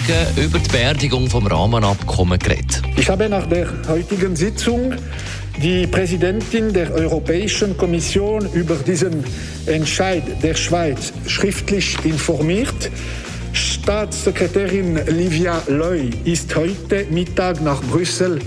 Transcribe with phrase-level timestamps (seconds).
[0.00, 2.80] Morgen über die Beerdigung vom Rahmenabkommen geredet.
[2.96, 4.94] Ich habe nach der heutigen Sitzung
[5.62, 9.24] die Präsidentin der Europäischen Kommission über diesen
[9.66, 12.90] Entscheid der Schweiz schriftlich informiert.
[13.52, 18.38] Staatssekretärin Livia Loy ist heute Mittag nach Brüssel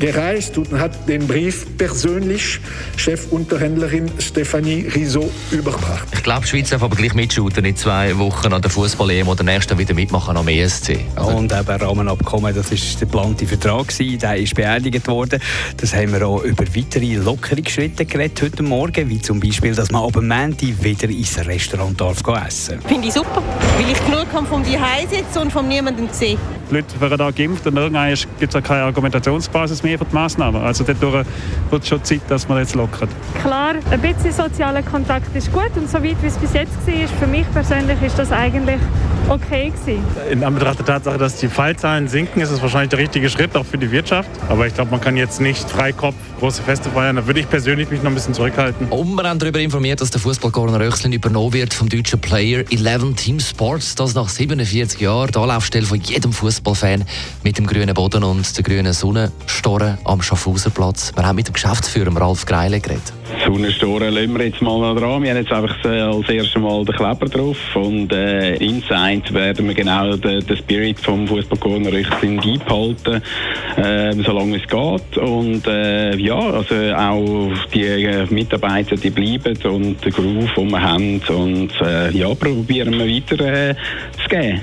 [0.00, 2.58] gereist und hat den Brief persönlich
[2.96, 6.08] Chefunterhändlerin Stephanie Risot überbracht.
[6.12, 9.44] Ich glaube, die Schweiz darf aber gleich mitschauten in zwei Wochen an der fußball oder
[9.44, 10.98] nächsten wieder mitmachen am ESC.
[11.14, 15.40] Also und eben Rahmenabkommen, das ist der geplante Vertrag gewesen, der ist beerdigt worden.
[15.76, 19.90] Das haben wir auch über weitere lockere Schritte geredet heute Morgen, wie zum Beispiel, dass
[19.90, 23.42] man ab dem Montag wieder ins Restaurant darf essen Finde ich super,
[23.76, 26.38] weil ich genug habe vom Zuhause sitzen und von niemandem sehen.
[26.70, 30.62] Die Leute werden da geimpft und irgendwann gibt es keine Argumentationsbasis mehr für die Massnahmen.
[30.62, 31.26] Also dadurch
[31.70, 33.10] wird es schon Zeit, dass man jetzt lockert.
[33.42, 37.08] Klar, ein bisschen sozialer Kontakt ist gut und so weit wie es bis jetzt war,
[37.18, 38.78] für mich persönlich ist das eigentlich
[39.28, 40.02] okay gewesen.
[40.30, 43.66] In Anbetracht der Tatsache, dass die Fallzahlen sinken, ist es wahrscheinlich der richtige Schritt auch
[43.66, 44.30] für die Wirtschaft.
[44.48, 47.16] Aber ich glaube, man kann jetzt nicht freikopf große Feste feiern.
[47.16, 48.88] Da würde ich persönlich mich noch ein bisschen zurückhalten.
[48.88, 53.14] Und wir haben darüber informiert, dass der Fußballkorner Röchslin übernommen wird vom deutschen Player 11
[53.16, 53.94] Team Sports.
[53.94, 55.30] Das nach 47 Jahren.
[55.30, 57.04] Die Anlaufstelle von jedem Fußballfan
[57.42, 61.12] mit dem grünen Boden und der grünen Sonnenstorre am Schaffhauserplatz.
[61.14, 63.12] Wir haben mit dem Geschäftsführer Ralf Greile geredet.
[63.44, 65.22] Sonnenstoren lassen wir jetzt mal noch dran.
[65.22, 69.68] Wir haben jetzt einfach äh, als erstes Mal den Kleber drauf und äh, inside werden
[69.68, 73.22] wir genau den, den Spirit vom Fußballkorner Röchslin beibehalten,
[73.76, 75.18] äh, solange es geht.
[75.18, 80.82] Und äh, ja, also auch die äh, Mitarbeiter, die bleiben und den Groove, den wir
[80.82, 83.74] haben und äh, ja, probieren wir weiter äh,
[84.22, 84.62] zu geben.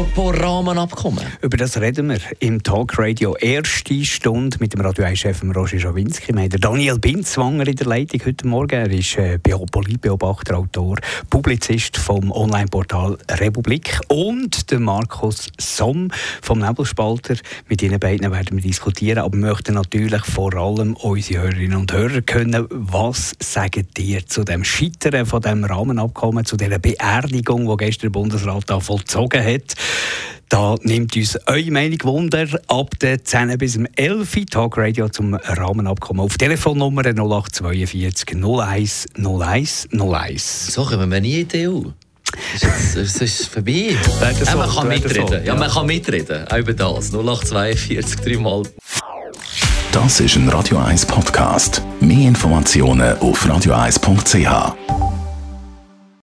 [0.00, 0.32] Apropos.
[1.42, 3.36] Über das reden wir im Talkradio.
[3.36, 6.32] Erste Stunde mit dem Radio 1-Chef Roger Schawinski.
[6.32, 8.76] Wir haben Daniel Binzwanger in der Leitung heute Morgen.
[8.76, 10.96] Er ist äh, Politbeobachter, Autor,
[11.28, 14.00] Publizist vom Online-Portal Republik.
[14.08, 16.10] Und der Markus Somm
[16.40, 17.36] vom Nebelspalter.
[17.68, 19.18] Mit Ihnen beiden werden wir diskutieren.
[19.18, 22.66] Aber wir möchten natürlich vor allem unsere Hörerinnen und Hörer können.
[22.70, 28.18] Was sagen ihr zu dem Scheitern von dem Rahmenabkommen, zu dieser Beerdigung, die gestern der
[28.18, 29.74] Bundesrat da vollzogen hat?
[30.48, 36.20] Da nimmt uns eure Meinung Wunder ab der 10 bis 11 Tag Radio zum Rahmenabkommen
[36.20, 40.66] auf Telefonnummer 0842 01 01 01.
[40.74, 41.82] So kommen wir nie in die EU.
[42.54, 43.96] Es ist, ist vorbei.
[44.44, 45.44] Ja, man kann mitreden.
[45.44, 45.54] Ja.
[45.54, 46.46] man kann mitreden.
[46.48, 47.12] Auch über das.
[47.12, 48.64] 0842 dreimal.
[49.92, 51.82] Das ist ein Radio 1 Podcast.
[52.00, 54.99] Mehr Informationen auf radio1.ch.